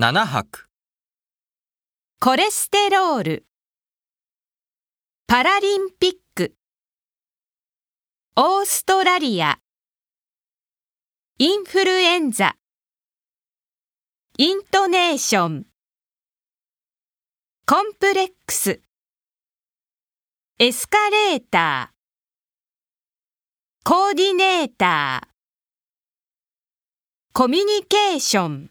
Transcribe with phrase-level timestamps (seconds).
[0.00, 0.68] 7泊。
[2.20, 3.46] コレステロール。
[5.26, 6.54] パラリンピック。
[8.36, 9.58] オーストラリア。
[11.38, 12.54] インフルエンザ。
[14.36, 15.66] イントネーション。
[17.66, 18.80] コンプレックス。
[20.60, 23.84] エスカレーター。
[23.84, 25.28] コーディネーター。
[27.32, 28.70] コミュニケーション。